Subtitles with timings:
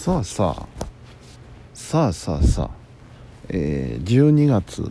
[0.00, 0.66] さあさあ
[1.74, 2.70] さあさあさあ
[3.50, 4.90] えー、12月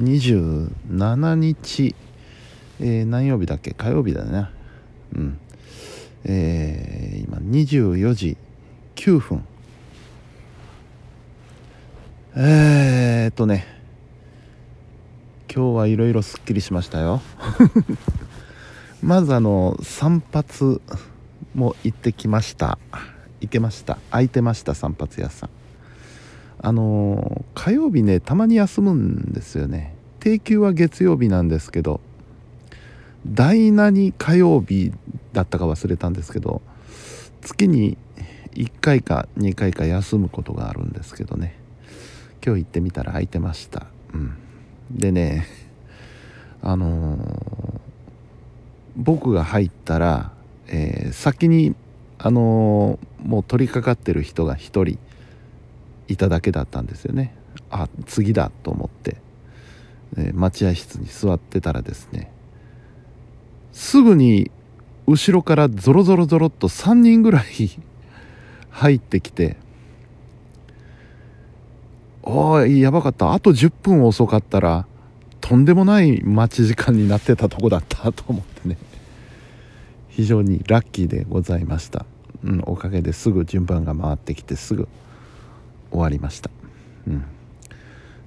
[0.00, 1.94] 27日、
[2.80, 3.74] えー、何曜日だっけ？
[3.74, 4.48] 火曜日だね。
[5.14, 5.38] うん。
[6.24, 8.36] えー、今24時
[8.96, 9.44] 9分。
[12.34, 13.64] えー、っとね。
[15.48, 17.22] 今日はいろいろすっきりしましたよ。
[19.00, 20.80] まずあの散髪
[21.54, 22.80] も行ってきました。
[23.40, 23.98] 行けました。
[24.10, 25.50] 空いてました散髪屋さん。
[26.62, 29.94] あの火曜日ねたまに休むんですよね。
[30.20, 32.00] 定休は月曜日なんですけど
[33.26, 34.92] 第何火曜日
[35.32, 36.60] だったか忘れたんですけど
[37.40, 37.96] 月に
[38.52, 41.58] 1回か2回か休むことがあるんですけどね。
[42.44, 43.86] 今日行ってみたら空いてました。
[44.12, 44.36] うん。
[44.90, 45.46] でね
[46.62, 47.80] あのー、
[48.96, 50.32] 僕が入ったら、
[50.66, 51.74] えー、先に
[52.22, 54.98] あのー、もう取り掛かってる人が1人
[56.08, 57.34] いただけだったんですよね。
[57.70, 59.16] あ次だと思って、
[60.18, 62.30] え待合室に座ってたらですね。
[63.72, 64.50] すぐに
[65.06, 67.44] 後ろからゾロゾロゾロっと3人ぐらい
[68.70, 69.56] 入ってきて
[72.22, 73.32] おいやばかった。
[73.32, 74.86] あと10分遅かったら
[75.40, 78.76] とんでもない待ち時間になってたとこだったと思ってね。
[80.20, 82.04] 非常にラッキーでございました、
[82.44, 84.86] うん、おかげですぐ順番が回ってきてすぐ
[85.90, 86.50] 終わりました、
[87.08, 87.24] うん、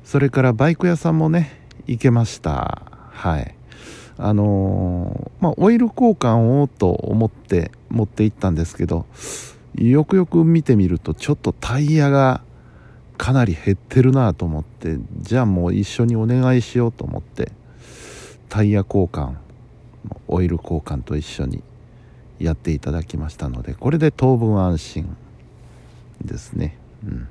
[0.03, 2.81] それからバイク屋さんもね行けました。
[3.11, 3.53] はい。
[4.17, 9.05] あのー、まあオイル交換をと思って持って行ったんですけど
[9.75, 12.41] よくよく見てみるとちょっとタイヤが
[13.17, 17.51] かなり減ってるなと思ってじゃあもう一緒にお願いしようと思って
[18.49, 19.35] タイヤ交換
[20.27, 21.63] オイル交換と一緒に
[22.43, 25.15] やっていただきましたのでこれで当分安心
[26.23, 26.77] ですね。
[27.05, 27.27] うん。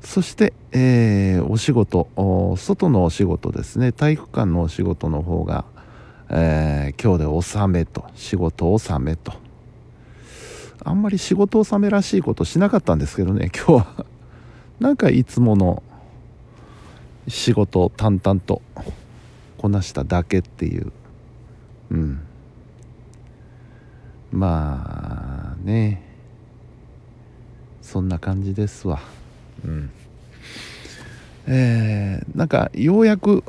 [0.00, 2.08] そして、えー、お仕事。
[2.56, 3.92] 外のお仕事ですね。
[3.92, 5.64] 体育館のお仕事の方が、
[6.30, 9.32] えー、今日で納めと仕事納めと。
[10.84, 14.06] あんまり仕事納めらしいことしなかったんですけどね今日は。
[14.80, 15.82] なんかいつもの
[17.26, 18.62] 仕事を淡々と
[19.58, 20.92] こなしただけっていう。
[21.90, 22.27] うん。
[24.30, 26.02] まあね。
[27.82, 29.00] そんな感じですわ。
[29.64, 29.90] うん。
[31.46, 33.42] えー、なんかようやく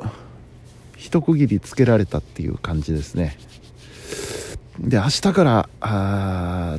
[0.96, 3.36] 一区切りつけられたっていう感じですね。
[4.78, 6.78] で明日からあ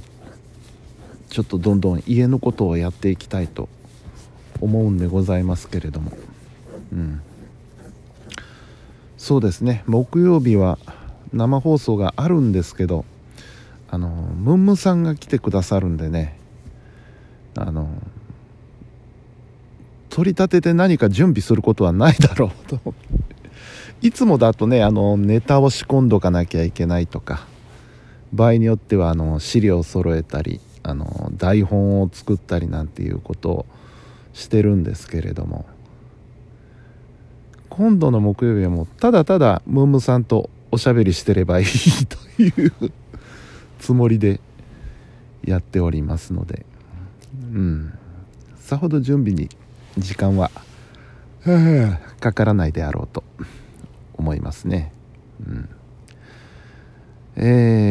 [1.30, 3.70] ちょっとどんどん家のことをやっていきたいと
[4.60, 6.12] 思うんでございますけれども。
[6.92, 7.22] うん。
[9.18, 9.84] そうですね。
[9.86, 10.80] 木曜日は
[11.32, 13.06] 生放送があるんですけど
[13.92, 16.38] あのムンムさんが来てくださるんでね。
[17.56, 17.90] あの
[20.10, 22.80] 取り立てて何か準備することはないだろうと
[24.02, 27.46] いつもだとねあのネタを仕込んどかなきゃいけないとか。
[28.34, 33.66] 場合によってはあの資料を揃えたりあの台本を作ったりなんていうことを
[34.32, 35.66] してるんですけれども。
[37.70, 41.66] 今度の木曜日はもうただただムームさんとおしゃべりしてればいい
[42.06, 42.92] という。
[43.82, 44.40] つもりで
[45.44, 46.68] やっておりますので。
[47.34, 47.92] うん。
[48.56, 49.50] さほど準備に
[49.98, 50.52] 時間は
[52.20, 53.24] かからないであろうと
[54.14, 54.94] 思いますね。
[55.44, 55.68] うん、
[57.36, 57.88] え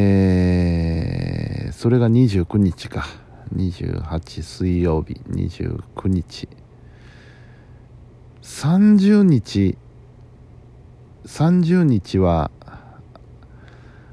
[1.71, 3.07] ー、それが29日か。
[3.57, 6.49] 28水曜日29日。
[8.43, 9.77] 30日
[11.27, 12.53] 30日は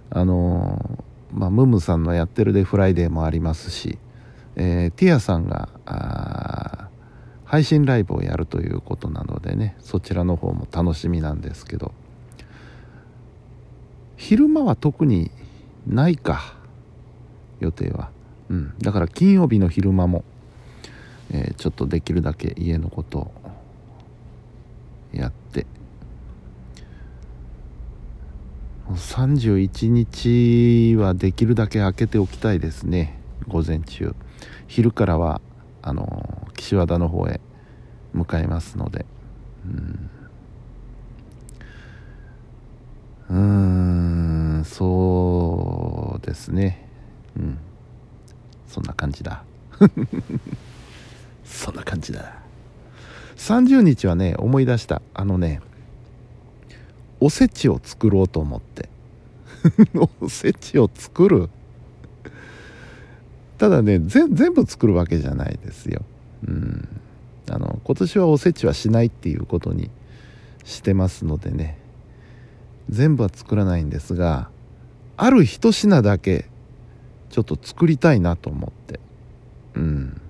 [0.09, 0.76] あの
[1.37, 3.99] まあムムさんのやってるデフライデーもありますし、
[4.55, 6.89] えー、ティアさんが
[7.45, 11.93] 配信ライブをやるということなのでねそちらの方も楽しみなんですけど
[14.17, 15.31] 昼間は特に
[15.85, 16.55] ないか
[17.59, 18.09] 予定は。
[18.49, 18.73] うん。
[18.79, 20.23] だから金曜日の昼間も、
[21.31, 23.31] えー、ちょっとできるだけ家のことを
[25.13, 25.46] やって
[28.97, 33.19] 31日はできるだけ開けておきたいですね。
[33.47, 34.15] 午前中。
[34.67, 35.39] 昼からは
[35.81, 37.39] あの岸和田の方へ
[38.13, 39.05] 向かいますので。
[39.65, 40.09] うん。
[43.29, 43.33] う
[44.61, 46.87] んそうですね。
[47.37, 47.57] うん。
[48.67, 49.43] そんな感じだ。
[51.45, 52.33] そんな感じだ。
[53.37, 55.01] 30日はね思い出した。
[55.13, 55.61] あのね
[57.19, 58.89] おせちを作ろうと思って。
[60.21, 61.49] おせちを作る？
[63.57, 66.03] ただね全部作るわけじゃないですよ。
[66.47, 66.87] うん。
[67.49, 69.89] あの今年はおせちはしないっていうことに
[70.63, 71.77] してますのでね。
[72.89, 74.49] 全部は作らないんですが
[75.17, 76.45] ある一品だけ
[77.29, 78.99] ちょっと作りたいなと思って。
[79.75, 80.21] うん。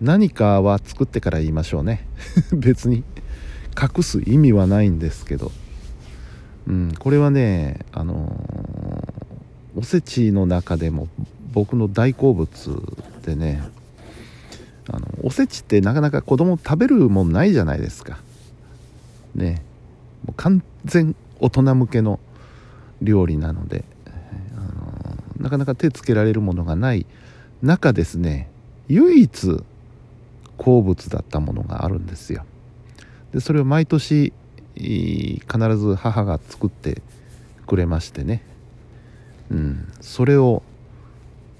[0.00, 2.06] 何かは作ってから言いましょうね。
[2.52, 3.04] 別に。
[3.80, 5.52] 隠す意味はないんですけど。
[6.66, 11.06] うんこれはねあのー、おせちの中でも
[11.52, 12.48] 僕の大好物
[13.24, 13.62] でね
[14.88, 18.18] あのおせちってなかなか子供食べるもんないじゃないですか。
[19.34, 19.62] ね。
[20.24, 22.18] もう完全大人向けの
[23.02, 23.84] 料理なので、
[24.56, 27.06] あのなかなか手つけられるものがない
[27.62, 28.48] 中ですね
[28.88, 29.64] 唯一
[30.56, 32.44] 好物だったものがあるんですよ。
[33.36, 34.32] でそれを毎年
[34.74, 37.02] 必ず母が作って
[37.66, 38.40] くれましてね。
[39.50, 39.92] うん。
[40.00, 40.62] それを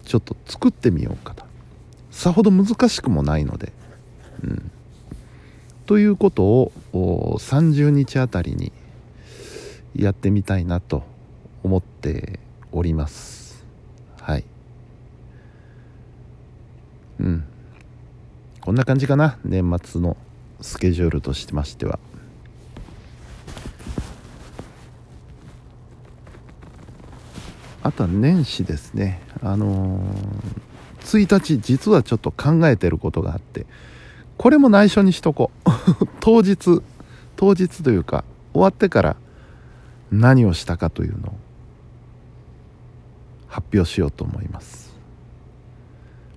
[0.06, 1.44] ちょっと作ってみようかと。
[2.10, 3.74] さほど難しくもないので。
[4.42, 4.70] うん。
[5.84, 8.72] ということを30日あたりに
[9.94, 11.04] やってみたいなと
[11.62, 12.40] 思って
[12.72, 13.66] おります。
[14.22, 14.44] はい。
[17.20, 17.44] うん。
[18.62, 19.36] こんな感じかな。
[19.44, 20.16] 年末の
[20.60, 21.98] スケジュールとしてましては。
[27.82, 29.20] あとは年始ですね。
[29.42, 33.66] あのー、1日実はちょっと考えてることがあって
[34.36, 35.70] これも内緒にしとこう。
[36.20, 36.82] 当日
[37.36, 39.16] 当日というか終わってから
[40.10, 41.34] 何をしたかというのを
[43.46, 44.96] 発表しようと思います。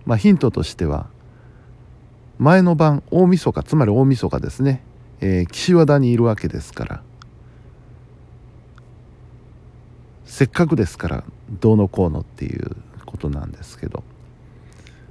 [0.06, 1.08] まあヒントとしては
[2.40, 4.82] 前の晩大晦日つまり大晦日ですね、
[5.20, 7.04] えー、岸和田にいるわけですから。
[10.24, 11.26] せっかくですから
[11.60, 14.04] どうのこうのっていうことなんですけど。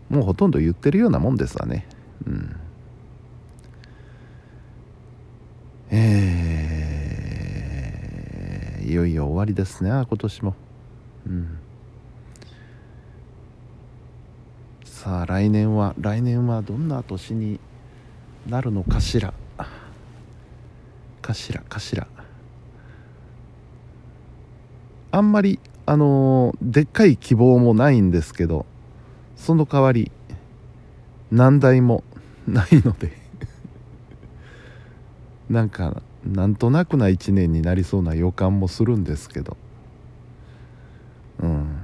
[0.09, 1.87] もうほとんど言ってるようなもんですわね。
[2.27, 2.57] うん。
[5.91, 10.55] えー、いよいよ終わりですね今年も。
[11.27, 11.59] うん。
[14.99, 17.61] さあ来年は来年はどんな年に
[18.49, 19.33] なるのかしら？
[21.23, 22.09] かしらかしら。
[25.13, 28.67] あんまりあのー、でっかい希望もないんですけど
[29.37, 30.11] その代わり
[31.31, 32.03] 難題も
[32.49, 33.13] ないので。
[35.49, 39.57] なんかなんとなくな一年になりそうな予感もするんですけど。
[41.41, 41.78] うん。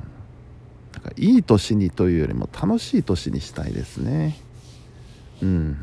[1.05, 4.37] かいい年にというよりも楽しい年にしたいですね。
[5.43, 5.77] うん。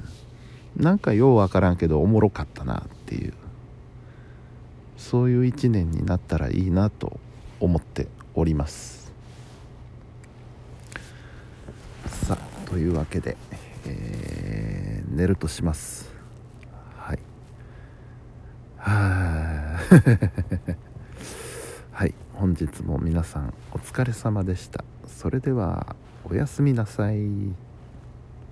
[0.75, 3.33] なんかようわからんけどおもろかったなっていう。
[4.97, 7.19] そういう一年になったらいいなと
[7.59, 9.12] 思っております。
[12.07, 13.38] さあというわけで、
[13.85, 16.09] えー、寝るとします。
[16.97, 17.19] はい。
[18.77, 19.77] は
[21.91, 22.13] はい。
[22.33, 24.83] 本日も皆さんお疲れ様でした。
[25.21, 25.95] それでは
[26.27, 27.70] おやすみなさい。